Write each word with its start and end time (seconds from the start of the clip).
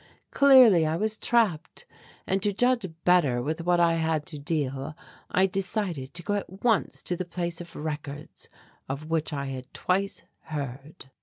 Clearly, 0.31 0.87
I 0.87 0.95
was 0.95 1.15
trapped, 1.15 1.85
and 2.25 2.41
to 2.41 2.51
judge 2.51 2.87
better 3.05 3.39
with 3.39 3.61
what 3.61 3.79
I 3.79 3.93
had 3.97 4.25
to 4.33 4.39
deal 4.39 4.95
I 5.29 5.45
decided 5.45 6.15
to 6.15 6.23
go 6.23 6.33
at 6.33 6.63
once 6.63 7.03
to 7.03 7.15
the 7.15 7.23
Place 7.23 7.61
of 7.61 7.75
Records, 7.75 8.49
of 8.89 9.05
which 9.11 9.31
I 9.31 9.45
had 9.45 9.71
twice 9.75 10.23
heard. 10.45 11.11